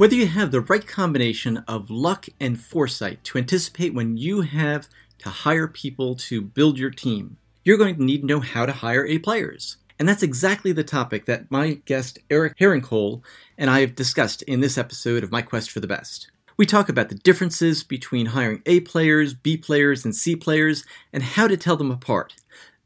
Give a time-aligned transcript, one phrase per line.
[0.00, 4.88] Whether you have the right combination of luck and foresight to anticipate when you have
[5.18, 8.72] to hire people to build your team, you're going to need to know how to
[8.72, 9.76] hire A players.
[9.98, 13.22] And that's exactly the topic that my guest Eric Herrenkohl
[13.58, 16.30] and I have discussed in this episode of My Quest for the Best.
[16.56, 21.22] We talk about the differences between hiring A players, B players, and C players, and
[21.22, 22.36] how to tell them apart.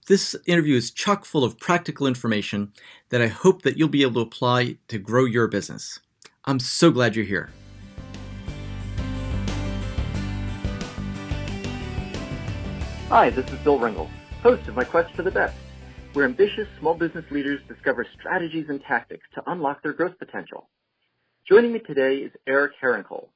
[0.09, 2.73] This interview is chock full of practical information
[3.11, 6.01] that I hope that you'll be able to apply to grow your business.
[6.47, 7.49] I'm so glad you're here.
[13.09, 14.11] Hi, this is Bill Ringle,
[14.43, 15.57] host of My Quest for the Best,
[16.13, 20.69] where ambitious small business leaders discover strategies and tactics to unlock their growth potential.
[21.49, 23.29] Joining me today is Eric Herrenkohl.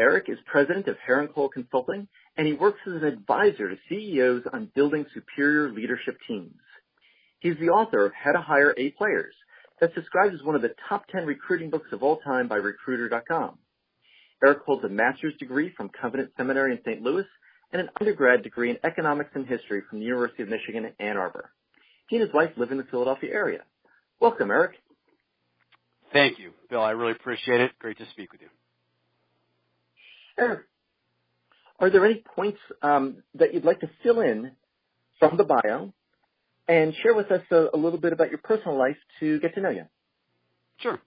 [0.00, 4.72] Eric is president of Herrenkohl Consulting, and he works as an advisor to CEOs on
[4.74, 6.58] building superior leadership teams.
[7.38, 9.34] He's the author of How to Hire A Players,
[9.80, 13.58] that's described as one of the top 10 recruiting books of all time by Recruiter.com.
[14.44, 17.02] Eric holds a master's degree from Covenant Seminary in St.
[17.02, 17.24] Louis
[17.72, 21.16] and an undergrad degree in economics and history from the University of Michigan in Ann
[21.16, 21.50] Arbor.
[22.08, 23.60] He and his wife live in the Philadelphia area.
[24.20, 24.76] Welcome, Eric.
[26.12, 26.82] Thank you, Bill.
[26.82, 27.72] I really appreciate it.
[27.78, 28.48] Great to speak with you.
[30.38, 30.60] Eric,
[31.80, 34.52] are there any points um, that you'd like to fill in
[35.18, 35.92] from the bio
[36.68, 39.60] and share with us a, a, little bit about your personal life to get to
[39.60, 39.84] know you.
[40.78, 41.00] Sure.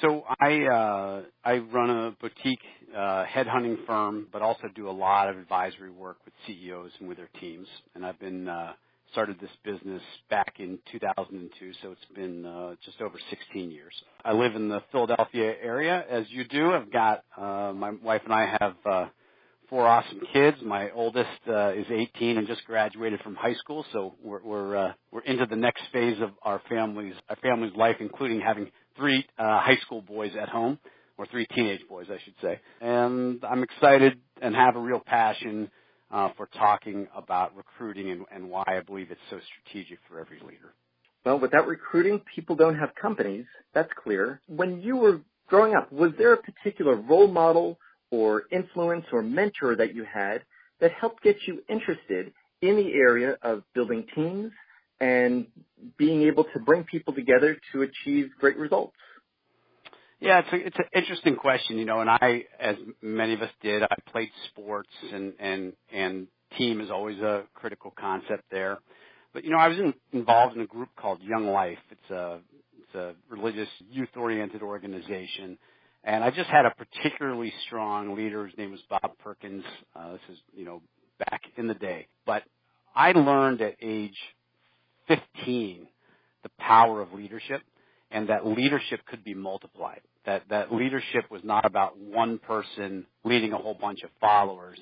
[0.00, 2.62] So I uh, I run a boutique
[2.94, 7.16] uh, headhunting firm, but also do a lot of advisory work with CEOs and with
[7.16, 7.66] their teams.
[7.94, 8.74] And I've been uh,
[9.12, 13.94] started this business back in 2002, so it's been uh, just over 16 years.
[14.24, 16.72] I live in the Philadelphia area, as you do.
[16.72, 19.06] I've got uh, my wife and I have uh,
[19.68, 20.58] four awesome kids.
[20.64, 24.92] My oldest uh, is 18 and just graduated from high school, so we're we're uh,
[25.12, 29.60] we're into the next phase of our family's our family's life, including having three uh,
[29.60, 30.78] high school boys at home,
[31.16, 32.60] or three teenage boys, I should say.
[32.80, 35.70] And I'm excited and have a real passion
[36.10, 40.40] uh, for talking about recruiting and, and why I believe it's so strategic for every
[40.40, 40.74] leader.
[41.24, 43.44] Well, without recruiting, people don't have companies.
[43.74, 44.40] That's clear.
[44.46, 47.78] When you were growing up, was there a particular role model
[48.10, 50.42] or influence or mentor that you had
[50.80, 52.32] that helped get you interested
[52.62, 54.52] in the area of building teams
[55.00, 55.46] and
[55.96, 58.96] being able to bring people together to achieve great results?
[60.20, 63.50] Yeah, it's a, it's an interesting question, you know, and I, as many of us
[63.62, 66.26] did, I played sports and, and, and
[66.56, 68.78] team is always a critical concept there.
[69.32, 71.78] But, you know, I was in, involved in a group called Young Life.
[71.90, 72.40] It's a,
[72.82, 75.56] it's a religious youth oriented organization
[76.04, 78.46] and I just had a particularly strong leader.
[78.46, 79.64] His name was Bob Perkins.
[79.94, 80.80] Uh, this is, you know,
[81.18, 82.06] back in the day.
[82.26, 82.44] But
[82.94, 84.16] I learned at age
[85.08, 85.86] 15
[86.42, 87.62] the power of leadership
[88.10, 90.00] and that leadership could be multiplied.
[90.24, 94.78] That, that leadership was not about one person leading a whole bunch of followers,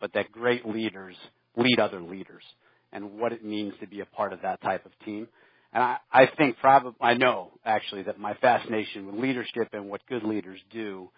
[0.00, 1.16] but that great leaders
[1.56, 2.42] lead other leaders
[2.92, 5.28] and what it means to be a part of that type of team.
[5.76, 10.00] And I, I think probably, I know actually that my fascination with leadership and what
[10.08, 11.10] good leaders do,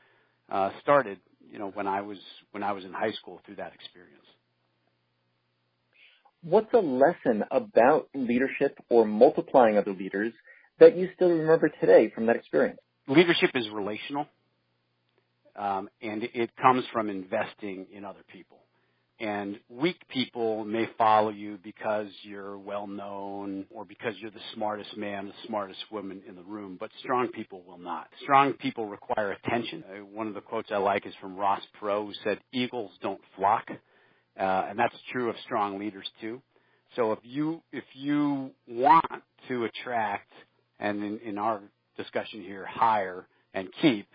[0.50, 1.20] uh, started,
[1.52, 2.18] you know, when I was,
[2.50, 4.24] when I was in high school through that experience.
[6.42, 10.32] What's a lesson about leadership or multiplying other leaders
[10.80, 12.80] that you still remember today from that experience?
[13.06, 14.26] Leadership is relational,
[15.54, 18.58] um, and it comes from investing in other people.
[19.20, 24.96] And weak people may follow you because you're well known or because you're the smartest
[24.96, 28.06] man, the smartest woman in the room, but strong people will not.
[28.22, 29.82] Strong people require attention.
[29.90, 33.20] Uh, one of the quotes I like is from Ross Perot who said, eagles don't
[33.36, 33.68] flock.
[34.38, 36.40] Uh, and that's true of strong leaders too.
[36.94, 40.30] So if you, if you want to attract,
[40.78, 41.60] and in, in our
[41.96, 44.06] discussion here, hire and keep,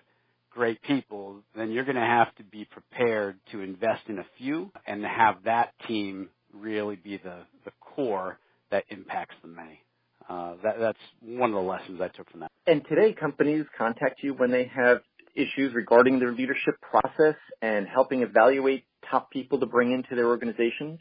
[0.54, 4.72] great people, then you're going to have to be prepared to invest in a few
[4.86, 8.38] and have that team really be the, the core
[8.72, 9.82] that impacts the many.
[10.30, 12.52] Uh, that, that's one of the lessons I took from that.
[12.68, 15.00] And today, companies contact you when they have
[15.36, 21.00] issues regarding their leadership process and helping evaluate top people to bring into their organizations.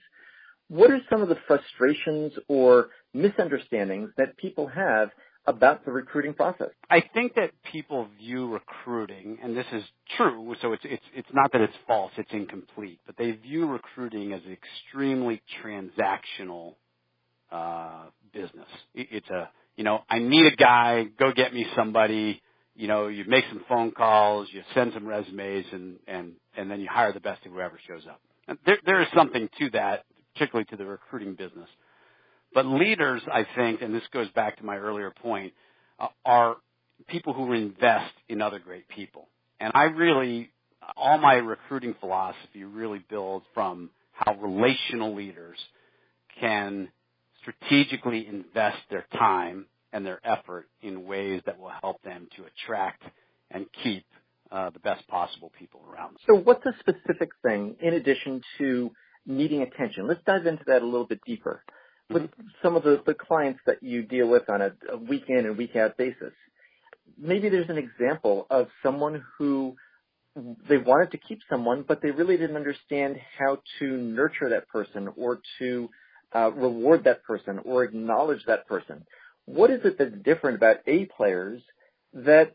[0.69, 5.11] What are some of the frustrations or misunderstandings that people have
[5.47, 6.71] about the recruiting process?
[6.91, 9.83] I think that people view recruiting, and this is
[10.17, 14.33] true, so it's it's it's not that it's false, it's incomplete, but they view recruiting
[14.33, 16.75] as an extremely transactional
[17.51, 18.69] uh, business.
[18.95, 22.41] It, It's a you know I need a guy, go get me somebody.
[22.75, 26.81] You know, you make some phone calls, you send some resumes, and and and then
[26.81, 28.21] you hire the best of whoever shows up.
[28.49, 30.05] And there there is something to that,
[30.35, 31.69] particularly to the recruiting business.
[32.55, 35.53] But leaders, I think, and this goes back to my earlier point,
[35.99, 36.57] uh, are
[37.09, 39.29] people who invest in other great people.
[39.61, 40.51] And I really,
[40.97, 45.59] all my recruiting philosophy really builds from how relational leaders
[46.41, 46.89] can
[47.41, 53.03] strategically invest their time and their effort in ways that will help them to attract
[53.51, 54.05] and keep
[54.51, 56.19] uh, the best possible people around them.
[56.27, 58.91] So, what's a specific thing in addition to
[59.27, 60.07] needing attention?
[60.07, 61.63] Let's dive into that a little bit deeper.
[62.13, 62.31] With
[62.63, 65.57] some of the, the clients that you deal with on a, a week in and
[65.57, 66.33] week out basis,
[67.19, 69.77] maybe there's an example of someone who
[70.69, 75.09] they wanted to keep someone, but they really didn't understand how to nurture that person
[75.17, 75.91] or to
[76.35, 79.05] uh, reward that person or acknowledge that person.
[79.45, 81.61] What is it that's different about A players
[82.15, 82.55] that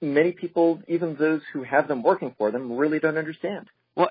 [0.00, 3.68] many people, even those who have them working for them, really don't understand?
[3.94, 4.10] Well,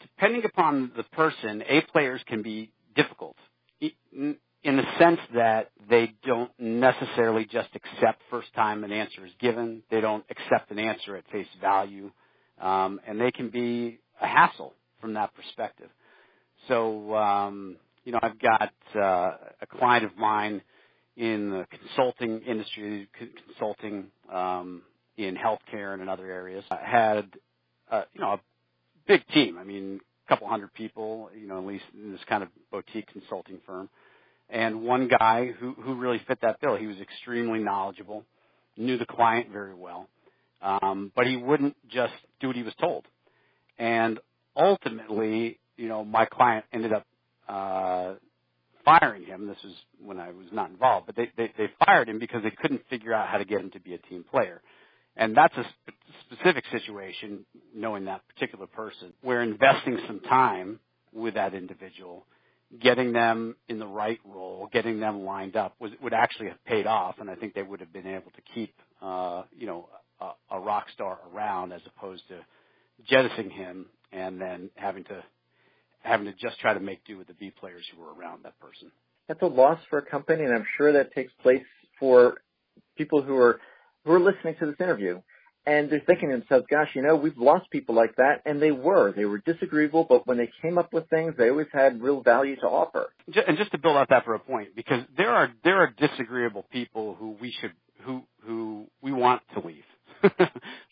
[0.00, 3.36] depending upon the person, A players can be difficult
[3.82, 9.82] in the sense that they don't necessarily just accept first time an answer is given.
[9.90, 12.10] They don't accept an answer at face value.
[12.60, 15.90] Um, and they can be a hassle from that perspective.
[16.68, 19.32] So, um, you know, I've got uh,
[19.62, 20.62] a client of mine
[21.16, 23.08] in the consulting industry,
[23.48, 24.82] consulting um,
[25.18, 26.64] in healthcare and in other areas.
[26.70, 27.26] I had,
[27.90, 28.40] uh, you know, a
[29.08, 29.58] big team.
[29.58, 30.00] I mean,
[30.30, 33.88] couple hundred people, you know, at least in this kind of boutique consulting firm
[34.50, 36.76] and one guy who who really fit that bill.
[36.76, 38.24] He was extremely knowledgeable,
[38.76, 40.08] knew the client very well,
[40.62, 43.06] um, but he wouldn't just do what he was told.
[43.78, 44.18] And
[44.56, 47.06] ultimately, you know, my client ended up
[47.48, 48.14] uh,
[48.84, 49.46] firing him.
[49.46, 49.74] This was
[50.04, 53.14] when I was not involved, but they, they they fired him because they couldn't figure
[53.14, 54.60] out how to get him to be a team player.
[55.20, 55.94] And that's a sp-
[56.26, 60.80] specific situation, knowing that particular person, where investing some time
[61.12, 62.26] with that individual
[62.78, 66.86] getting them in the right role, getting them lined up was, would actually have paid
[66.86, 69.88] off, and I think they would have been able to keep, uh, you know,
[70.20, 72.38] a, a rock star around as opposed to
[73.08, 75.24] jettisoning him and then having to
[76.02, 78.58] having to just try to make do with the B players who were around that
[78.58, 78.90] person.
[79.28, 81.64] That's a loss for a company, and I'm sure that takes place
[81.98, 82.36] for
[82.96, 83.60] people who are
[84.04, 85.20] who are listening to this interview
[85.66, 88.70] and they're thinking to themselves, gosh, you know, we've lost people like that, and they
[88.70, 89.12] were.
[89.12, 92.56] They were disagreeable, but when they came up with things, they always had real value
[92.56, 93.12] to offer.
[93.46, 96.64] And just to build out that for a point, because there are there are disagreeable
[96.72, 97.72] people who we should
[98.04, 99.84] who who we want to leave.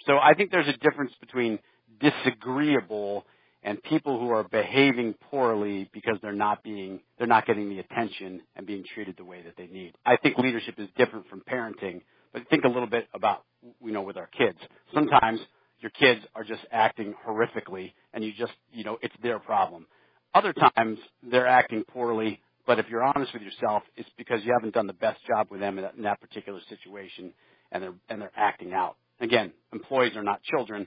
[0.06, 1.58] so I think there's a difference between
[2.00, 3.26] disagreeable
[3.62, 8.42] and people who are behaving poorly because they're not being they're not getting the attention
[8.54, 9.94] and being treated the way that they need.
[10.04, 12.02] I think leadership is different from parenting
[12.32, 13.44] but think a little bit about,
[13.82, 14.58] you know, with our kids.
[14.94, 15.40] Sometimes
[15.80, 19.86] your kids are just acting horrifically and you just, you know, it's their problem.
[20.34, 24.74] Other times they're acting poorly, but if you're honest with yourself, it's because you haven't
[24.74, 27.32] done the best job with them in that, in that particular situation
[27.72, 28.96] and they're, and they're acting out.
[29.20, 30.86] Again, employees are not children,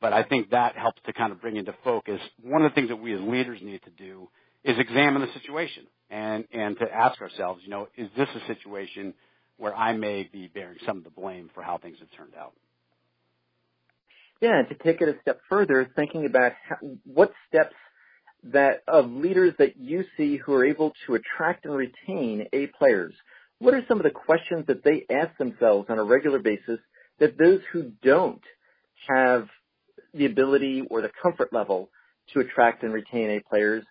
[0.00, 2.20] but I think that helps to kind of bring into focus.
[2.42, 4.28] One of the things that we as leaders need to do
[4.64, 9.14] is examine the situation and, and to ask ourselves, you know, is this a situation
[9.58, 12.52] where I may be bearing some of the blame for how things have turned out.
[14.40, 17.76] Yeah, and to take it a step further, thinking about how, what steps
[18.44, 23.14] that of leaders that you see who are able to attract and retain A players,
[23.60, 26.80] what are some of the questions that they ask themselves on a regular basis
[27.20, 28.42] that those who don't
[29.08, 29.46] have
[30.12, 31.88] the ability or the comfort level
[32.32, 33.84] to attract and retain A players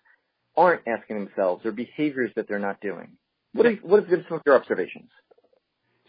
[0.56, 3.16] aren't asking themselves or behaviors that they're not doing?
[3.54, 5.10] What, are, what have been some of your observations?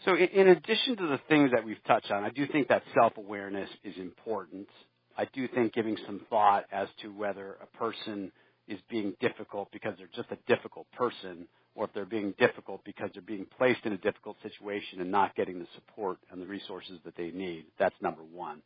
[0.04, 3.70] So in addition to the things that we've touched on, I do think that self-awareness
[3.84, 4.68] is important.
[5.16, 8.32] I do think giving some thought as to whether a person
[8.68, 13.10] is being difficult because they're just a difficult person or if they're being difficult because
[13.12, 16.98] they're being placed in a difficult situation and not getting the support and the resources
[17.04, 17.64] that they need.
[17.78, 18.62] That's number one.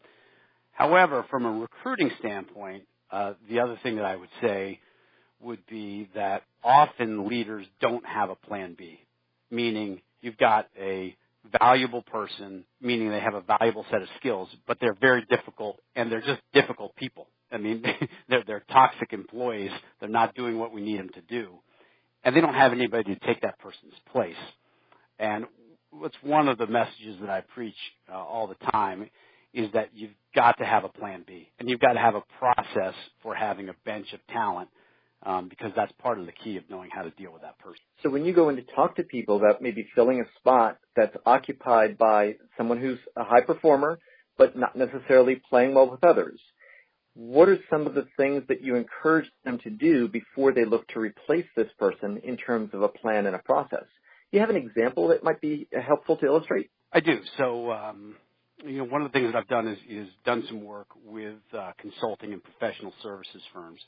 [0.72, 4.80] However, from a recruiting standpoint, uh, the other thing that I would say
[5.40, 9.00] would be that often leaders don't have a plan B,
[9.50, 11.16] meaning you've got a
[11.60, 16.10] valuable person, meaning they have a valuable set of skills, but they're very difficult and
[16.10, 17.28] they're just difficult people.
[17.50, 17.82] I mean,
[18.28, 19.70] they're, they're toxic employees.
[20.00, 21.54] They're not doing what we need them to do.
[22.24, 24.36] And they don't have anybody to take that person's place.
[25.18, 25.46] And
[25.90, 27.76] what's one of the messages that I preach
[28.12, 29.08] uh, all the time
[29.54, 32.22] is that you've got to have a plan B and you've got to have a
[32.38, 34.68] process for having a bench of talent
[35.24, 37.82] um, because that's part of the key of knowing how to deal with that person.
[38.02, 41.16] So when you go in to talk to people about maybe filling a spot that's
[41.26, 43.98] occupied by someone who's a high performer,
[44.36, 46.40] but not necessarily playing well with others,
[47.14, 50.86] what are some of the things that you encourage them to do before they look
[50.88, 53.84] to replace this person in terms of a plan and a process?
[54.30, 56.70] Do you have an example that might be helpful to illustrate?
[56.92, 57.18] I do.
[57.36, 58.14] So um,
[58.64, 61.36] you know, one of the things that I've done is, is done some work with
[61.56, 63.80] uh, consulting and professional services firms.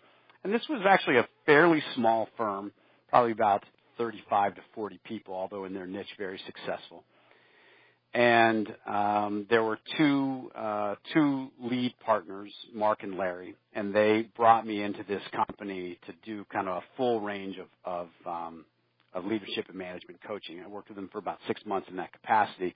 [0.43, 2.73] And this was actually a fairly small firm,
[3.09, 3.65] probably about
[3.99, 7.05] 35 to 40 people, although in their niche very successful.
[8.13, 14.67] And um, there were two uh, two lead partners, Mark and Larry, and they brought
[14.67, 18.65] me into this company to do kind of a full range of of, um,
[19.15, 20.61] of leadership and management coaching.
[20.61, 22.75] I worked with them for about six months in that capacity,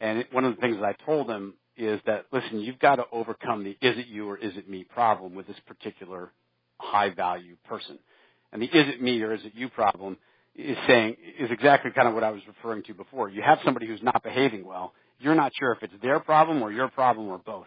[0.00, 2.96] and it, one of the things that I told them is that, listen, you've got
[2.96, 6.32] to overcome the is it you or is it me problem with this particular
[6.82, 7.98] high value person.
[8.52, 10.18] And the is it me or is it you problem
[10.54, 13.30] is saying, is exactly kind of what I was referring to before.
[13.30, 14.92] You have somebody who's not behaving well.
[15.18, 17.66] You're not sure if it's their problem or your problem or both.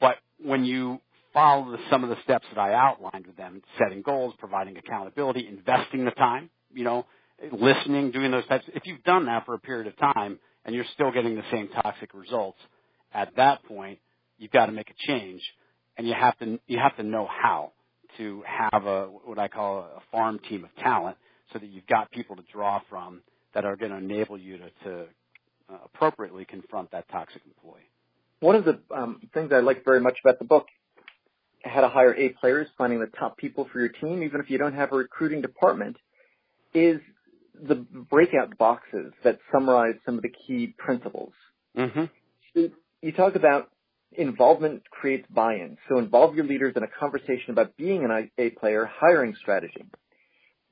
[0.00, 0.98] But when you
[1.32, 5.48] follow the, some of the steps that I outlined with them, setting goals, providing accountability,
[5.48, 7.06] investing the time, you know,
[7.52, 10.84] listening, doing those types, if you've done that for a period of time, and you're
[10.94, 12.58] still getting the same toxic results,
[13.14, 13.98] at that point,
[14.38, 15.42] you've got to make a change,
[15.96, 17.72] and you have to you have to know how
[18.18, 21.16] to have a what I call a farm team of talent,
[21.52, 23.22] so that you've got people to draw from
[23.54, 25.00] that are going to enable you to, to
[25.70, 27.82] uh, appropriately confront that toxic employee.
[28.40, 30.66] One of the um, things I like very much about the book,
[31.62, 34.58] how to hire A players, finding the top people for your team, even if you
[34.58, 35.96] don't have a recruiting department,
[36.74, 37.00] is
[37.62, 41.32] the breakout boxes that summarize some of the key principles.
[41.76, 42.64] Mm-hmm.
[43.02, 43.70] You talk about
[44.16, 45.78] involvement creates buy-in.
[45.88, 49.84] So involve your leaders in a conversation about being an A player hiring strategy.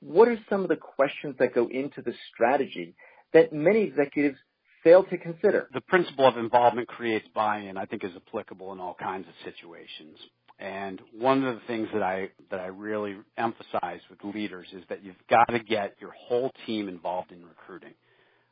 [0.01, 2.95] What are some of the questions that go into the strategy
[3.33, 4.39] that many executives
[4.83, 5.69] fail to consider?
[5.75, 10.17] The principle of involvement creates buy-in, I think, is applicable in all kinds of situations.
[10.59, 15.03] And one of the things that I that I really emphasize with leaders is that
[15.03, 17.95] you've got to get your whole team involved in recruiting.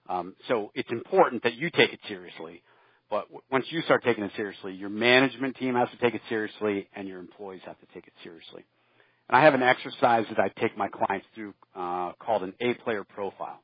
[0.08, 2.62] Um, so it's important that you take it seriously,
[3.10, 6.88] but once you start taking it seriously, your management team has to take it seriously,
[6.94, 8.64] and your employees have to take it seriously.
[9.28, 12.74] And I have an exercise that I take my clients through uh, called an A
[12.74, 13.60] player profile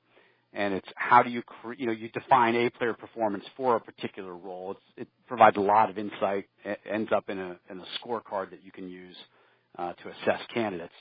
[0.55, 3.81] and it's how do you cre- you know you define a player performance for a
[3.81, 4.73] particular role.
[4.73, 6.47] It's, it provides a lot of insight.
[6.65, 9.17] It ends up in a in a scorecard that you can use
[9.79, 10.95] uh, to assess candidates.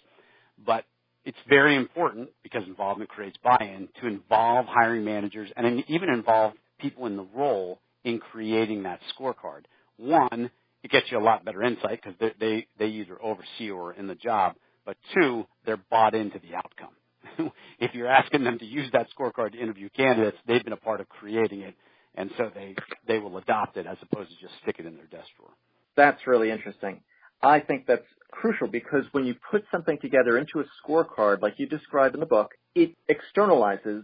[0.65, 0.85] But
[1.25, 7.05] it's very important because involvement creates buy-in to involve hiring managers and even involve people
[7.05, 9.63] in the role in creating that scorecard.
[9.97, 10.49] One,
[10.83, 14.07] it gets you a lot better insight because they, they they either oversee or in
[14.07, 14.55] the job.
[14.85, 16.95] But two, they're bought into the outcome
[17.79, 21.01] if you're asking them to use that scorecard to interview candidates, they've been a part
[21.01, 21.75] of creating it,
[22.15, 22.75] and so they
[23.07, 25.51] they will adopt it as opposed to just stick it in their desk drawer.
[25.95, 27.01] That's really interesting.
[27.41, 31.67] I think that's crucial because when you put something together into a scorecard, like you
[31.67, 34.03] describe in the book, it externalizes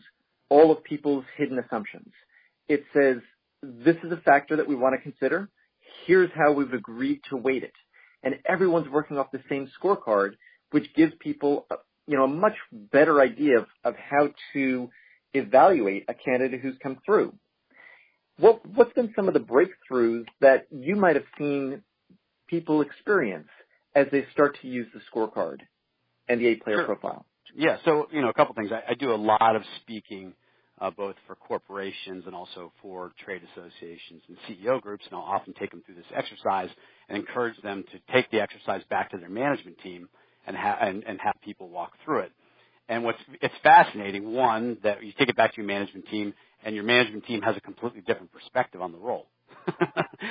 [0.50, 2.12] all of people's hidden assumptions.
[2.68, 3.18] It says,
[3.64, 5.50] this is a factor that we want to consider.
[6.06, 7.74] Here's how we've agreed to weight it.
[8.24, 10.32] And everyone's working off the same scorecard,
[10.72, 11.68] which gives people
[12.10, 14.90] you know, a much better idea of, of how to
[15.36, 17.34] evaluate a candidate who's come through.
[18.40, 21.84] What, what's been some of the breakthroughs that you might have seen
[22.48, 23.50] people experience
[23.94, 25.60] as they start to use the scorecard
[26.28, 26.86] and the A player sure.
[26.86, 27.28] profile?
[27.56, 28.72] Yeah, so you know, a couple things.
[28.72, 30.34] I, I do a lot of speaking,
[30.82, 35.54] Uh, both for corporations and also for trade associations and CEO groups, and I'll often
[35.60, 36.70] take them through this exercise
[37.10, 40.08] and encourage them to take the exercise back to their management team
[40.48, 42.32] and, ha- and, and have people walk through it.
[42.88, 46.34] And what's it's fascinating, one, that you take it back to your management team,
[46.64, 49.28] and your management team has a completely different perspective on the role.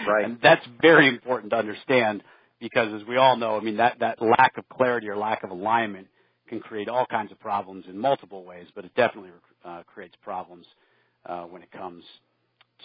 [0.07, 0.25] right.
[0.25, 2.23] And that's very important to understand
[2.61, 5.50] because, as we all know, I mean that that lack of clarity or lack of
[5.50, 6.09] alignment
[6.49, 9.31] can create all kinds of problems in multiple ways, but it definitely
[9.64, 10.67] uh, creates problems
[11.26, 12.05] uh, when it comes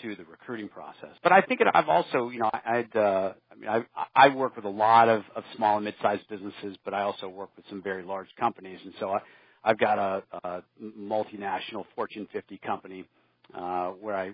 [0.01, 1.15] to the recruiting process.
[1.21, 4.55] But I think it, I've also, you know, I'd, uh, I mean, I, I work
[4.55, 7.81] with a lot of, of small and mid-sized businesses, but I also work with some
[7.81, 9.19] very large companies, and so I,
[9.63, 10.63] I've got a, a
[10.99, 13.05] multinational Fortune 50 company
[13.53, 14.33] uh, where I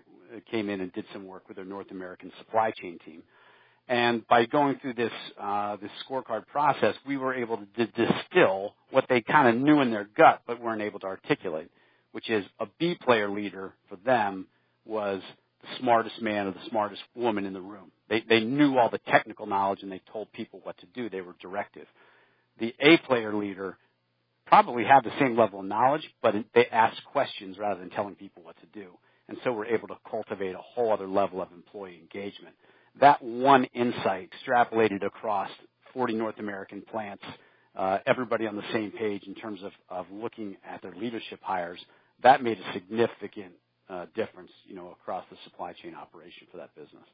[0.50, 3.24] came in and did some work with their North American supply chain team.
[3.90, 8.76] And by going through this uh, this scorecard process, we were able to d- distill
[8.92, 11.72] what they kind of knew in their gut, but weren't able to articulate,
[12.12, 14.46] which is a B player leader for them
[14.86, 15.24] was
[15.62, 17.92] the smartest man or the smartest woman in the room.
[18.10, 21.10] They, they knew all the technical knowledge and they told people what to do.
[21.10, 21.88] They were directive.
[22.60, 23.76] The A player leader
[24.46, 28.44] probably had the same level of knowledge, but they asked questions rather than telling people
[28.44, 28.92] what to do.
[29.28, 32.56] And so we're able to cultivate a whole other level of employee engagement.
[33.00, 35.50] That one insight extrapolated across
[35.94, 37.24] 40 North American plants,
[37.76, 41.80] uh, everybody on the same page in terms of, of looking at their leadership hires,
[42.24, 43.54] that made a significant
[43.90, 47.06] uh, difference, you know, across the supply chain operation for that business.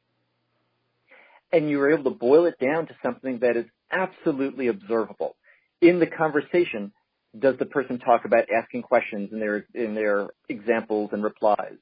[1.51, 5.35] And you were able to boil it down to something that is absolutely observable.
[5.81, 6.91] In the conversation,
[7.37, 11.77] does the person talk about asking questions in their in their examples and replies?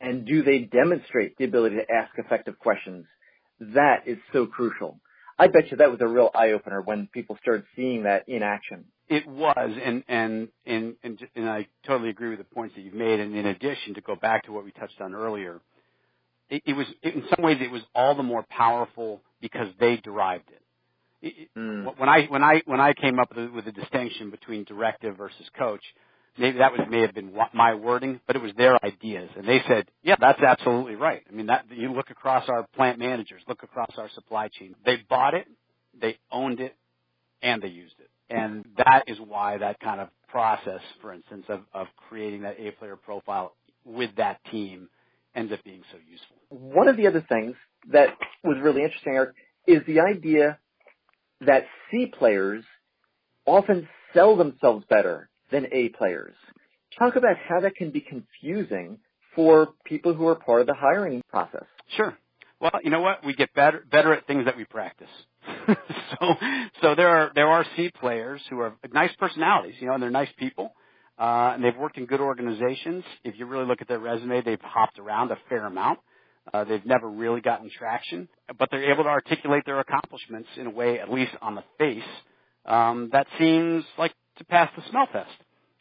[0.00, 3.06] And do they demonstrate the ability to ask effective questions?
[3.60, 4.98] That is so crucial.
[5.38, 8.42] I bet you that was a real eye opener when people started seeing that in
[8.42, 8.84] action.
[9.08, 12.94] It was, and and and and, and I totally agree with the points that you've
[12.94, 13.20] made.
[13.20, 15.60] And in addition, to go back to what we touched on earlier,
[16.48, 19.96] it, it was it, in some ways it was all the more powerful because they
[19.96, 20.62] derived it.
[21.22, 21.98] it mm.
[21.98, 25.46] When I when I when I came up with, with the distinction between directive versus
[25.58, 25.82] coach,
[26.38, 29.60] maybe that was may have been my wording, but it was their ideas, and they
[29.66, 33.62] said, "Yeah, that's absolutely right." I mean, that you look across our plant managers, look
[33.62, 34.74] across our supply chain.
[34.84, 35.46] They bought it,
[35.98, 36.74] they owned it,
[37.42, 41.60] and they used it, and that is why that kind of process, for instance, of,
[41.74, 44.88] of creating that A player profile with that team
[45.34, 46.36] ends up being so useful.
[46.48, 47.56] One of the other things
[47.92, 49.34] that was really interesting Eric,
[49.66, 50.58] is the idea
[51.40, 52.64] that C players
[53.46, 56.34] often sell themselves better than A players.
[56.98, 58.98] Talk about how that can be confusing
[59.34, 61.64] for people who are part of the hiring process.
[61.96, 62.16] Sure.
[62.60, 63.24] Well, you know what?
[63.24, 65.08] We get better better at things that we practice.
[65.66, 66.34] so
[66.82, 70.10] so there are there are C players who are nice personalities, you know, and they're
[70.10, 70.74] nice people.
[71.18, 73.04] Uh, and they've worked in good organizations.
[73.24, 75.98] If you really look at their resume, they've hopped around a fair amount.
[76.52, 78.26] Uh, they've never really gotten traction,
[78.58, 82.02] but they're able to articulate their accomplishments in a way, at least on the face,
[82.64, 85.30] um, that seems like to pass the smell test.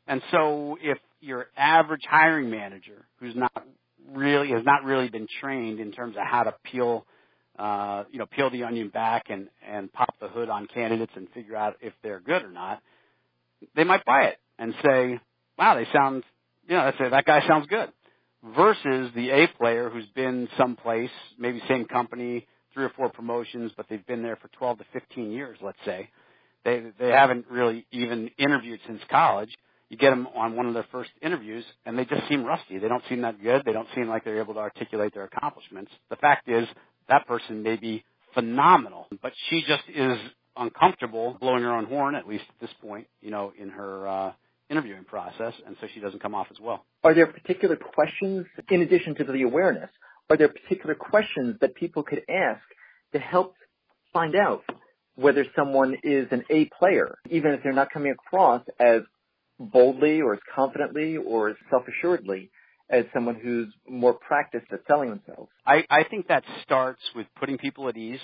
[0.07, 3.51] And so if your average hiring manager who's not
[4.13, 7.05] really has not really been trained in terms of how to peel
[7.57, 11.27] uh, you know, peel the onion back and, and pop the hood on candidates and
[11.31, 12.81] figure out if they're good or not,
[13.75, 15.19] they might buy it and say,
[15.57, 16.23] wow, they sound,
[16.69, 17.91] you know, say that guy sounds good.
[18.55, 23.87] Versus the A player who's been someplace, maybe same company, three or four promotions, but
[23.89, 26.09] they've been there for 12 to 15 years, let's say,
[26.63, 29.49] they they haven't really even interviewed since college.
[29.89, 32.77] You get them on one of their first interviews, and they just seem rusty.
[32.77, 33.63] They don't seem that good.
[33.65, 35.91] They don't seem like they're able to articulate their accomplishments.
[36.11, 36.67] The fact is,
[37.07, 38.03] that person may be
[38.35, 40.17] phenomenal, but she just is
[40.55, 44.31] uncomfortable blowing her own horn, at least at this point, you know, in her uh,
[44.69, 46.85] interviewing process, and so she doesn't come off as well.
[47.03, 49.89] Are there particular questions, in addition to the awareness,
[50.29, 52.61] are there particular questions that people could ask
[53.13, 53.55] to help
[54.13, 54.63] find out
[55.19, 59.01] whether someone is an A player, even if they're not coming across as
[59.59, 62.49] boldly or as confidently or as self-assuredly
[62.89, 65.49] as someone who's more practiced at selling themselves?
[65.65, 68.19] I, I think that starts with putting people at ease.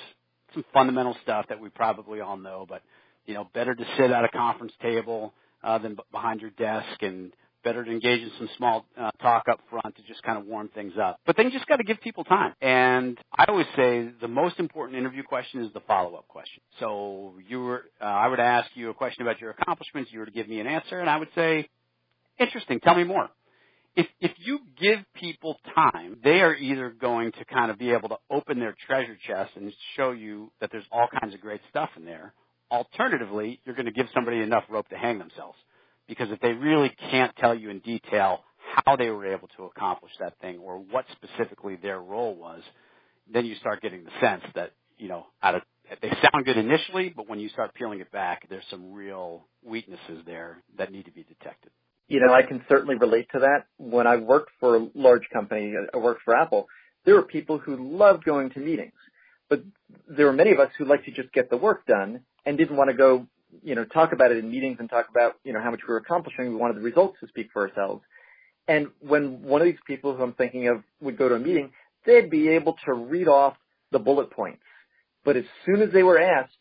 [0.53, 2.81] Some fundamental stuff that we probably all know, but
[3.25, 7.33] you know, better to sit at a conference table uh, than behind your desk and
[7.65, 10.69] better to engage in some small uh, talk up front to just kind of warm
[10.69, 11.19] things up.
[11.25, 12.53] But then you just got to give people time.
[12.61, 16.61] And I always say the most important interview question is the follow-up question.
[16.79, 20.11] So you were, uh, I would ask you a question about your accomplishments.
[20.13, 21.67] You were to give me an answer, and I would say,
[22.39, 22.79] interesting.
[22.79, 23.29] Tell me more.
[23.97, 28.09] If if you give people time, they are either going to kind of be able
[28.09, 31.89] to open their treasure chest and show you that there's all kinds of great stuff
[31.97, 32.33] in there.
[32.69, 35.57] Alternatively, you're going to give somebody enough rope to hang themselves
[36.07, 38.43] because if they really can't tell you in detail
[38.85, 42.61] how they were able to accomplish that thing or what specifically their role was,
[43.31, 45.61] then you start getting the sense that, you know, out of,
[46.01, 50.23] they sound good initially, but when you start peeling it back, there's some real weaknesses
[50.25, 51.71] there that need to be detected.
[52.07, 53.65] You know, I can certainly relate to that.
[53.77, 56.67] When I worked for a large company, I worked for Apple,
[57.03, 58.93] there were people who loved going to meetings.
[59.49, 59.63] But
[60.07, 62.77] there were many of us who liked to just get the work done and didn't
[62.77, 63.27] want to go
[63.63, 65.91] you know, talk about it in meetings and talk about, you know, how much we
[65.91, 66.49] were accomplishing.
[66.49, 68.03] We wanted the results to speak for ourselves.
[68.67, 71.71] And when one of these people who I'm thinking of would go to a meeting,
[72.05, 73.55] they'd be able to read off
[73.91, 74.63] the bullet points.
[75.23, 76.55] But as soon as they were asked,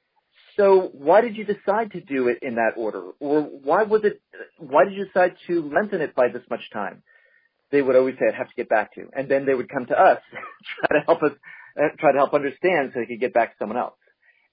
[0.56, 3.10] so why did you decide to do it in that order?
[3.20, 4.20] Or why was it,
[4.58, 7.02] why did you decide to lengthen it by this much time?
[7.72, 9.08] They would always say, I'd have to get back to.
[9.12, 10.20] And then they would come to us,
[10.86, 11.32] try to help us,
[11.76, 13.96] uh, try to help understand so they could get back to someone else.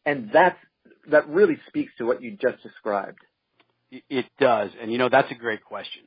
[0.05, 0.57] And that's
[1.11, 3.19] that really speaks to what you just described.
[4.09, 4.71] It does.
[4.81, 6.03] And you know, that's a great question.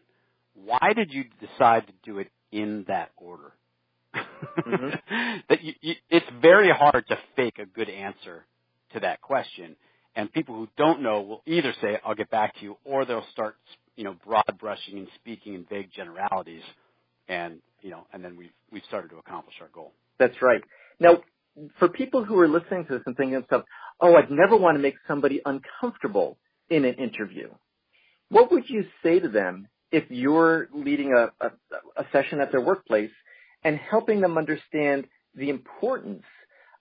[0.54, 3.52] Why did you decide to do it in that order?
[4.14, 5.36] Mm-hmm.
[5.48, 8.44] that you, you, it's very hard to fake a good answer
[8.92, 9.76] to that question.
[10.16, 13.26] And people who don't know will either say, I'll get back to you, or they'll
[13.32, 13.56] start,
[13.96, 16.62] you know, broad brushing and speaking in vague generalities.
[17.28, 19.92] And, you know, and then we've, we've started to accomplish our goal.
[20.18, 20.62] That's right.
[21.00, 21.22] Now,
[21.78, 23.66] for people who are listening to this and thinking to themselves,
[24.00, 27.50] oh, I'd never want to make somebody uncomfortable in an interview.
[28.28, 31.50] What would you say to them if you're leading a, a,
[31.96, 33.12] a session at their workplace
[33.62, 36.24] and helping them understand the importance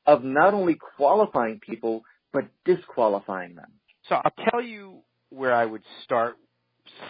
[0.06, 3.72] of not only qualifying people, but disqualifying them.
[4.10, 5.00] So I'll tell you
[5.30, 6.36] where I would start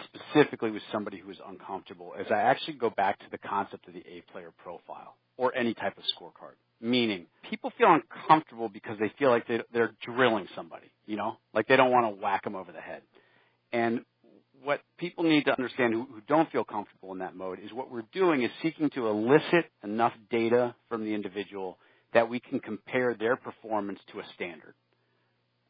[0.06, 3.94] specifically with somebody who is uncomfortable is I actually go back to the concept of
[3.94, 6.54] the A player profile or any type of scorecard.
[6.84, 11.66] Meaning, people feel uncomfortable because they feel like they, they're drilling somebody, you know, like
[11.66, 13.00] they don't want to whack them over the head.
[13.72, 14.04] And
[14.62, 17.90] what people need to understand who, who don't feel comfortable in that mode is what
[17.90, 21.78] we're doing is seeking to elicit enough data from the individual
[22.12, 24.74] that we can compare their performance to a standard.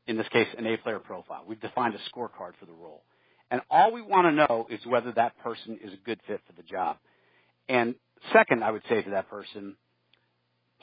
[0.09, 1.45] In this case, an A player profile.
[1.47, 3.05] We've defined a scorecard for the role.
[3.53, 6.61] And all we want to know is whether that person is a good fit for
[6.61, 6.97] the job.
[7.69, 7.95] And
[8.33, 9.77] second, I would say to that person,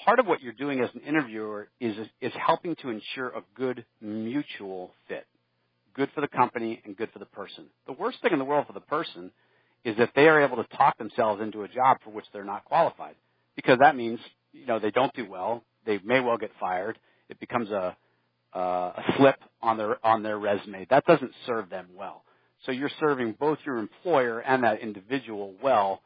[0.05, 3.85] part of what you're doing as an interviewer is, is helping to ensure a good
[4.01, 5.25] mutual fit.
[5.93, 7.65] Good for the company and good for the person.
[7.85, 9.31] The worst thing in the world for the person
[9.83, 12.65] is that they are able to talk themselves into a job for which they're not
[12.65, 13.15] qualified
[13.55, 14.19] because that means
[14.53, 15.63] you know they don't do well.
[15.85, 16.97] They may well get fired.
[17.29, 17.95] It becomes a
[18.55, 20.85] uh, a slip on their on their resume.
[20.89, 22.23] That doesn't serve them well.
[22.65, 26.01] So you're serving both your employer and that individual well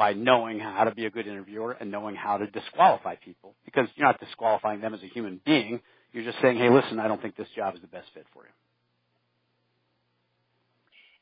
[0.00, 3.54] by knowing how to be a good interviewer and knowing how to disqualify people.
[3.66, 5.78] Because you're not disqualifying them as a human being.
[6.14, 8.44] You're just saying hey listen i don't think this job is the best fit for
[8.44, 8.50] you.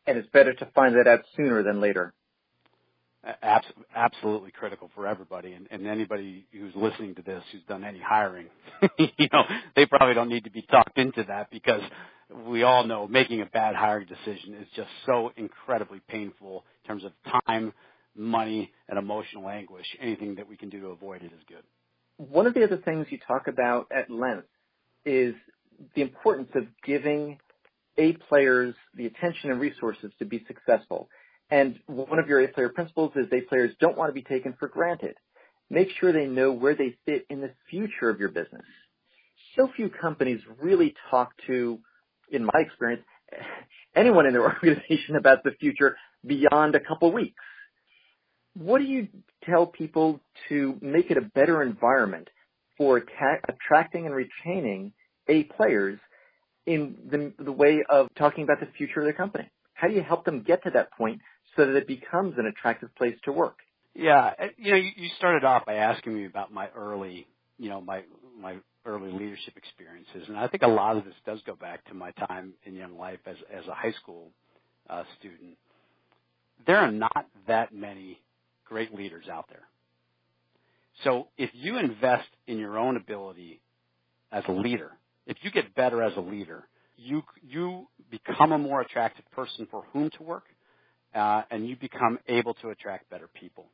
[0.06, 2.14] And it's better to find that out sooner than later.
[3.94, 8.46] absolutely critical for everybody, and, and anybody who's listening to this who's done any hiring,
[8.96, 9.42] you know,
[9.74, 11.82] they probably don't need to be talked into that because
[12.46, 17.04] we all know making a bad hiring decision is just so incredibly painful in terms
[17.04, 17.12] of
[17.46, 17.72] time,
[18.18, 19.86] money, and emotional anguish.
[20.00, 21.62] Anything that we can do to avoid it is good.
[22.16, 24.48] One of the other things you talk about at length
[25.04, 25.34] is
[25.94, 27.38] the importance of giving
[27.96, 31.08] a players the attention and resources to be successful.
[31.50, 34.54] And one of your A player principles is A players don't want to be taken
[34.58, 35.14] for granted.
[35.70, 38.64] Make sure they know where they fit in the future of your business.
[39.56, 41.78] So few companies really talk to,
[42.30, 43.02] in my experience,
[43.94, 47.40] anyone in their organization about the future beyond a couple weeks.
[48.58, 49.06] What do you
[49.44, 52.28] tell people to make it a better environment
[52.76, 54.92] for attracting and retaining
[55.28, 56.00] A players
[56.66, 59.48] in the, the way of talking about the future of the company?
[59.74, 61.20] How do you help them get to that point
[61.56, 63.58] so that it becomes an attractive place to work?
[63.94, 67.80] Yeah, uh, you know, you started off by asking me about my early, you know,
[67.80, 68.02] my
[68.40, 71.94] my early leadership experiences, and I think a lot of this does go back to
[71.94, 74.30] my time in young life as as a high school
[74.90, 75.56] uh, student.
[76.66, 78.18] There are not that many
[78.68, 79.66] great leaders out there.
[81.04, 83.60] So if you invest in your own ability
[84.32, 84.92] as a leader,
[85.26, 89.84] if you get better as a leader, you you become a more attractive person for
[89.92, 90.44] whom to work,
[91.14, 93.66] uh, and you become able to attract better people.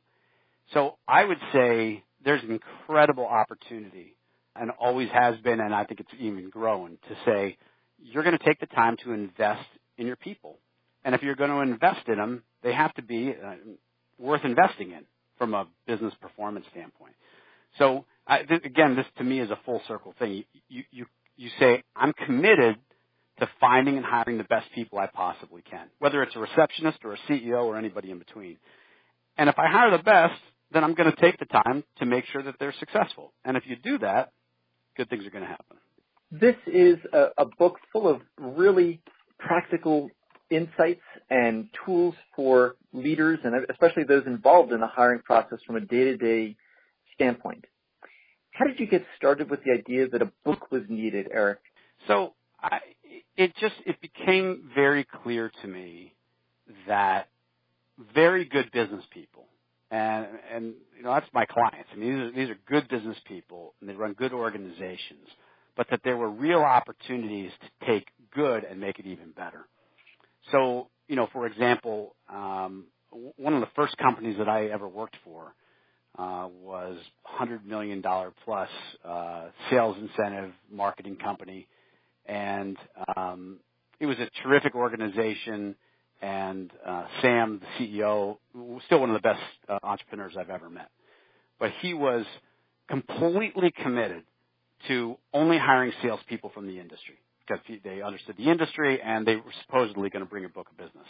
[0.73, 4.15] So I would say there's an incredible opportunity,
[4.55, 7.57] and always has been, and I think it's even growing to say
[7.99, 10.59] you're going to take the time to invest in your people,
[11.03, 13.55] and if you're going to invest in them, they have to be uh,
[14.19, 15.05] worth investing in
[15.37, 17.13] from a business performance standpoint.
[17.77, 20.43] So I, th- again, this to me is a full circle thing.
[20.69, 21.05] You, you
[21.37, 22.77] you say, I'm committed
[23.39, 27.13] to finding and hiring the best people I possibly can, whether it's a receptionist or
[27.13, 28.57] a CEO or anybody in between.
[29.37, 30.39] And if I hire the best,
[30.71, 33.33] then I'm going to take the time to make sure that they're successful.
[33.43, 34.31] And if you do that,
[34.95, 35.77] good things are going to happen.
[36.31, 39.01] This is a, a book full of really
[39.37, 40.09] practical
[40.49, 45.81] insights and tools for leaders and especially those involved in the hiring process from a
[45.81, 46.55] day-to-day
[47.13, 47.65] standpoint.
[48.51, 51.59] How did you get started with the idea that a book was needed, Eric?
[52.07, 52.79] So I,
[53.35, 56.13] it just it became very clear to me
[56.87, 57.27] that
[58.13, 59.45] very good business people,
[59.91, 61.89] and and you know that's my clients.
[61.91, 65.27] I mean these are, these are good business people, and they run good organizations,
[65.75, 69.67] but that there were real opportunities to take good and make it even better.
[70.51, 72.85] So you know, for example, um,
[73.37, 75.53] one of the first companies that I ever worked for
[76.17, 76.97] uh, was
[77.39, 78.03] $100 million
[78.43, 78.69] plus
[79.03, 81.67] uh, sales incentive marketing company.
[82.25, 82.77] And
[83.15, 83.59] um,
[83.99, 85.75] it was a terrific organization.
[86.21, 90.69] And uh, Sam, the CEO, was still one of the best uh, entrepreneurs I've ever
[90.69, 90.89] met.
[91.59, 92.25] But he was
[92.89, 94.23] completely committed
[94.87, 97.15] to only hiring salespeople from the industry
[97.47, 100.77] because they understood the industry and they were supposedly going to bring a book of
[100.77, 101.07] business.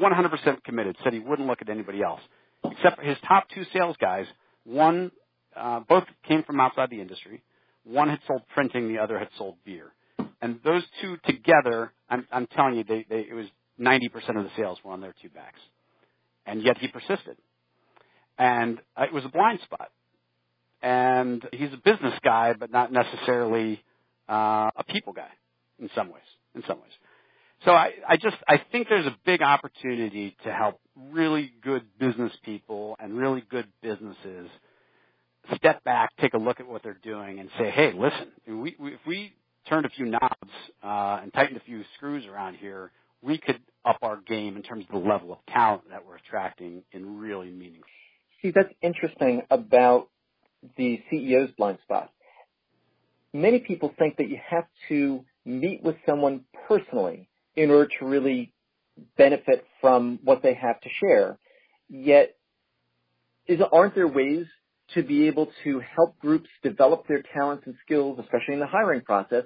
[0.00, 0.96] 100% uh, committed.
[1.02, 2.20] Said he wouldn't look at anybody else
[2.64, 4.26] except his top two sales guys,
[4.64, 5.10] one,
[5.56, 7.42] uh, both came from outside the industry.
[7.84, 9.92] One had sold printing, the other had sold beer.
[10.40, 13.46] And those two together, I'm, I'm telling you, they, they, it was
[13.80, 15.60] 90% of the sales were on their two backs.
[16.46, 17.36] And yet he persisted.
[18.38, 19.90] and it was a blind spot.
[20.80, 23.82] And he's a business guy, but not necessarily
[24.28, 25.30] uh, a people guy
[25.80, 26.22] in some ways.
[26.54, 26.92] In some ways.
[27.64, 32.32] So I, I just I think there's a big opportunity to help really good business
[32.44, 34.48] people and really good businesses
[35.56, 39.00] step back, take a look at what they're doing, and say, hey, listen, we, if
[39.06, 39.32] we
[39.68, 42.90] turned a few knobs uh, and tightened a few screws around here,
[43.22, 46.82] we could up our game in terms of the level of talent that we're attracting
[46.92, 47.88] in really meaningful.
[48.42, 50.08] See, that's interesting about
[50.76, 52.10] the CEO's blind spot.
[53.32, 58.52] Many people think that you have to meet with someone personally in order to really
[59.16, 61.38] benefit from what they have to share.
[61.88, 62.36] Yet,
[63.46, 64.46] is, aren't there ways
[64.94, 69.00] to be able to help groups develop their talents and skills, especially in the hiring
[69.00, 69.44] process,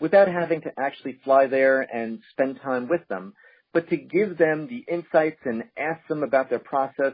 [0.00, 3.34] without having to actually fly there and spend time with them,
[3.72, 7.12] but to give them the insights and ask them about their process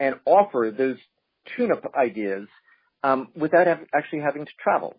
[0.00, 0.96] and offer those
[1.56, 2.46] tune-up ideas
[3.02, 4.96] um, without have, actually having to travel.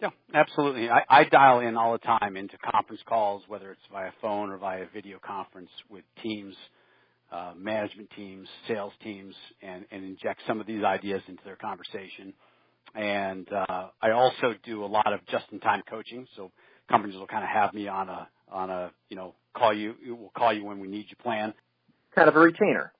[0.00, 0.88] Yeah, absolutely.
[0.88, 4.56] I, I dial in all the time into conference calls, whether it's via phone or
[4.56, 6.54] via video conference with teams,
[7.30, 12.32] uh, management teams, sales teams, and, and inject some of these ideas into their conversation.
[12.94, 16.26] And uh, I also do a lot of just-in-time coaching.
[16.36, 16.50] So
[16.88, 20.32] companies will kind of have me on a on a you know call you we'll
[20.36, 21.54] call you when we need you plan.
[22.16, 22.92] Kind of a retainer.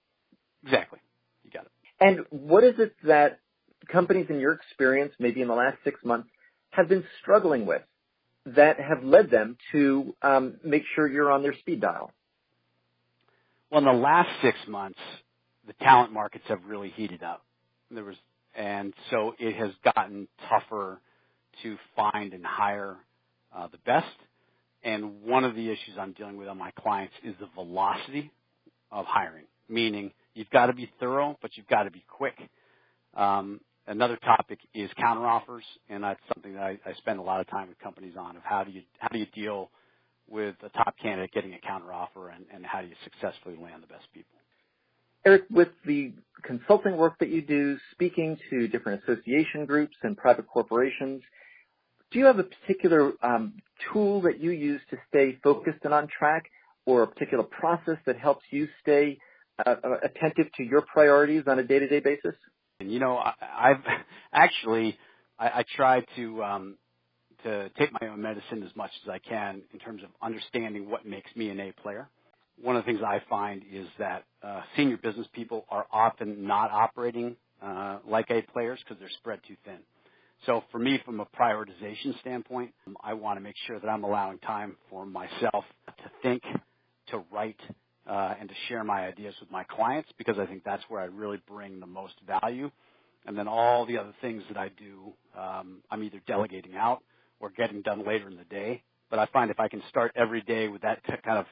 [0.63, 1.01] Exactly.
[1.43, 1.71] You got it.
[2.01, 3.41] And what is it that
[3.91, 6.29] companies in your experience, maybe in the last six months,
[6.81, 7.83] have been struggling with
[8.47, 12.11] that have led them to um, make sure you're on their speed dial?
[13.71, 14.99] Well, in the last six months,
[15.66, 17.45] the talent markets have really heated up.
[17.90, 18.16] There was,
[18.55, 21.01] and so it has gotten tougher
[21.62, 22.97] to find and hire
[23.55, 24.07] uh, the best.
[24.83, 28.33] And one of the issues I'm dealing with on my clients is the velocity
[28.90, 32.37] of hiring, meaning you've got to be thorough, but you've got to be quick.
[33.14, 37.48] Um, another topic is counteroffers, and that's something that I, I spend a lot of
[37.48, 39.70] time with companies on of how do you how do you deal
[40.29, 43.88] with a top candidate getting a counteroffer, and, and how do you successfully land the
[43.88, 44.31] best people.
[45.26, 50.46] Eric, with the consulting work that you do, speaking to different association groups and private
[50.46, 51.22] corporations,
[52.12, 53.55] do you have a particular um,
[53.92, 56.44] tool that you use to stay focused and on track,
[56.87, 59.18] or a particular process that helps you stay
[59.66, 62.35] uh, uh attentive to your priorities on a day-to-day basis?
[62.81, 63.85] You know, I, I've
[64.33, 64.99] actually
[65.38, 66.77] I, I try to um,
[67.45, 71.07] to take my own medicine as much as I can in terms of understanding what
[71.07, 72.09] makes me an A player.
[72.61, 76.71] One of the things I find is that uh, senior business people are often not
[76.71, 79.79] operating uh, like A players because they're spread too thin.
[80.47, 84.38] So for me, from a prioritization standpoint, I want to make sure that I'm allowing
[84.38, 86.43] time for myself to think,
[87.09, 87.61] to write,
[88.11, 91.05] uh, and to share my ideas with my clients because I think that's where I
[91.05, 92.70] really bring the most value.
[93.27, 97.03] And then all the other things that I do, um, I'm either delegating out
[97.38, 98.83] or getting done later in the day.
[99.11, 101.46] But I find if I can start every day with that t- kind of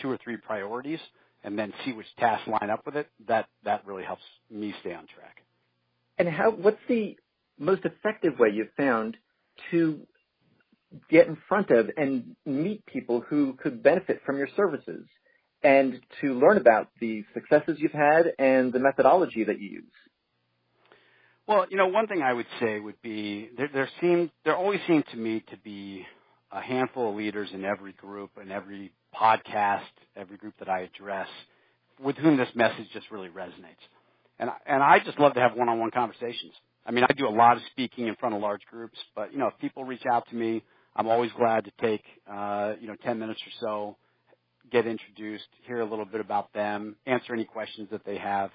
[0.00, 0.98] two or three priorities
[1.44, 4.94] and then see which tasks line up with it, that that really helps me stay
[4.94, 5.42] on track.
[6.18, 6.50] And how?
[6.50, 7.16] What's the
[7.58, 9.16] most effective way you've found
[9.70, 10.00] to
[11.08, 15.06] get in front of and meet people who could benefit from your services
[15.62, 19.92] and to learn about the successes you've had and the methodology that you use?
[21.46, 24.80] Well, you know, one thing I would say would be there, there seem there always
[24.86, 26.06] seem to me to be
[26.52, 31.28] a handful of leaders in every group and every podcast, every group that I address,
[32.00, 33.82] with whom this message just really resonates.
[34.38, 36.52] And and I just love to have one-on-one conversations.
[36.86, 39.38] I mean, I do a lot of speaking in front of large groups, but you
[39.38, 40.62] know, if people reach out to me,
[40.94, 43.96] I'm always glad to take uh, you know 10 minutes or so,
[44.70, 48.50] get introduced, hear a little bit about them, answer any questions that they have,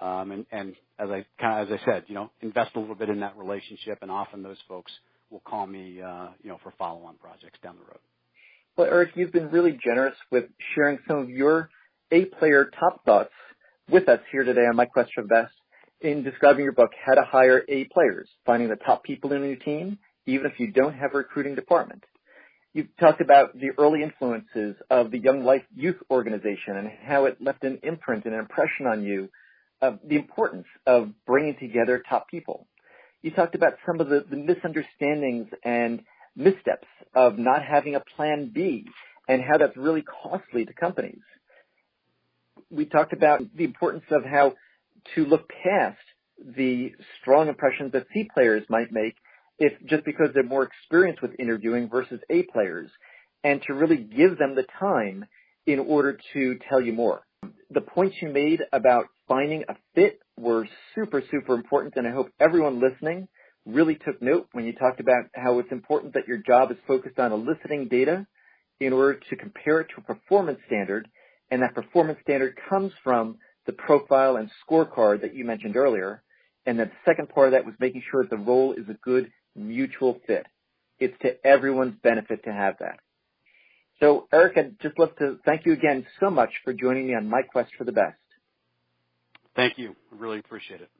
[0.00, 2.94] um, and, and as I kind of as I said, you know, invest a little
[2.94, 4.92] bit in that relationship, and often those folks
[5.30, 8.00] will call me, uh, you know, for follow-on projects down the road.
[8.76, 11.70] Well, Eric, you've been really generous with sharing some of your
[12.10, 13.32] A-player top thoughts
[13.88, 15.52] with us here today on My Question Best
[16.00, 19.56] in describing your book, How to Hire A Players, Finding the Top People in Your
[19.56, 22.04] Team, even if you don't have a recruiting department.
[22.74, 27.40] You've talked about the early influences of the Young Life Youth Organization and how it
[27.40, 29.28] left an imprint and an impression on you
[29.80, 32.66] of the importance of bringing together top people.
[33.22, 36.02] You talked about some of the, the misunderstandings and
[36.34, 38.86] missteps of not having a plan B
[39.28, 41.22] and how that's really costly to companies.
[42.70, 44.54] We talked about the importance of how
[45.14, 45.98] to look past
[46.44, 49.14] the strong impressions that C players might make
[49.58, 52.90] if just because they're more experienced with interviewing versus A players
[53.42, 55.26] and to really give them the time
[55.66, 57.22] in order to tell you more.
[57.70, 62.30] The points you made about finding a fit were super, super important, and I hope
[62.40, 63.28] everyone listening
[63.66, 67.18] really took note when you talked about how it's important that your job is focused
[67.18, 68.26] on eliciting data
[68.80, 71.08] in order to compare it to a performance standard,
[71.50, 76.22] and that performance standard comes from the profile and scorecard that you mentioned earlier,
[76.66, 78.98] and that the second part of that was making sure that the role is a
[79.02, 80.46] good mutual fit.
[80.98, 82.98] It's to everyone's benefit to have that.
[84.00, 87.28] So, Eric, I'd just love to thank you again so much for joining me on
[87.28, 88.18] my quest for the best.
[89.54, 89.94] Thank you.
[90.12, 90.90] I really appreciate it.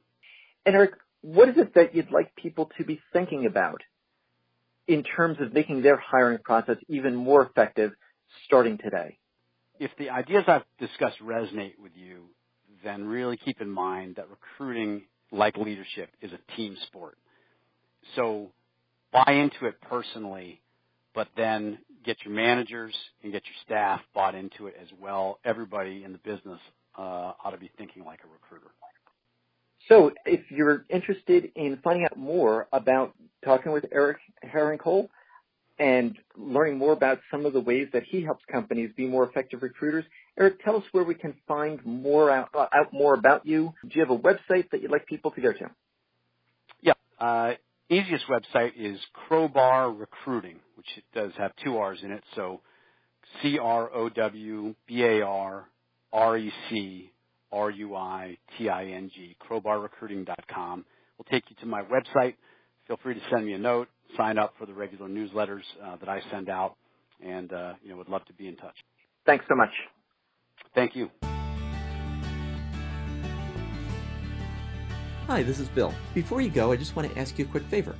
[0.65, 3.81] And Eric, what is it that you'd like people to be thinking about
[4.87, 7.91] in terms of making their hiring process even more effective
[8.45, 9.17] starting today?
[9.79, 12.29] If the ideas I've discussed resonate with you,
[12.83, 17.17] then really keep in mind that recruiting, like leadership, is a team sport.
[18.15, 18.51] So
[19.11, 20.61] buy into it personally,
[21.13, 25.39] but then get your managers and get your staff bought into it as well.
[25.43, 26.59] Everybody in the business
[26.97, 28.71] uh, ought to be thinking like a recruiter.
[29.89, 33.13] So if you're interested in finding out more about
[33.43, 35.09] talking with Eric Herrenkohl
[35.77, 39.61] and learning more about some of the ways that he helps companies be more effective
[39.61, 40.05] recruiters,
[40.39, 43.73] Eric, tell us where we can find more out, uh, out more about you.
[43.83, 45.69] Do you have a website that you'd like people to go to?
[46.81, 46.93] Yeah.
[47.19, 47.53] Uh,
[47.89, 52.23] easiest website is Crowbar Recruiting, which does have two R's in it.
[52.35, 52.61] So
[53.41, 55.67] C R O W B A R
[56.13, 57.11] R E C
[57.51, 60.85] R U I T I N G, crowbarrecruiting.com.
[61.17, 62.35] Will take you to my website.
[62.87, 66.09] Feel free to send me a note, sign up for the regular newsletters uh, that
[66.09, 66.75] I send out,
[67.23, 68.75] and uh, you know would love to be in touch.
[69.25, 69.71] Thanks so much.
[70.75, 71.09] Thank you.
[75.27, 75.91] Hi, this is Bill.
[76.13, 77.95] Before you go, I just want to ask you a quick favor.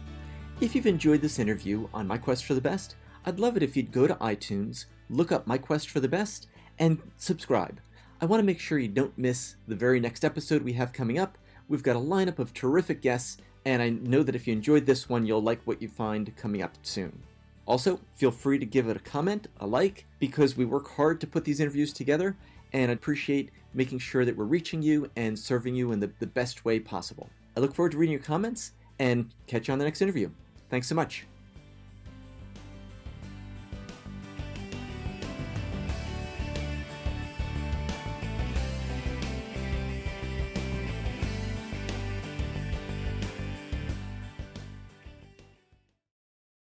[0.62, 3.76] If you've enjoyed this interview on My Quest for the Best, I'd love it if
[3.76, 6.46] you'd go to iTunes, look up My Quest for the Best,
[6.78, 7.82] and subscribe.
[8.22, 11.18] I want to make sure you don't miss the very next episode we have coming
[11.18, 11.40] up.
[11.68, 15.10] We've got a lineup of terrific guests, and I know that if you enjoyed this
[15.10, 17.24] one, you'll like what you find coming up soon.
[17.66, 21.28] Also, feel free to give it a comment, a like, because we work hard to
[21.28, 22.38] put these interviews together,
[22.74, 26.28] and I appreciate making sure that we're reaching you and serving you in the, the
[26.28, 27.30] best way possible.
[27.56, 30.30] I look forward to reading your comments and catch you on the next interview.
[30.70, 31.26] Thanks so much.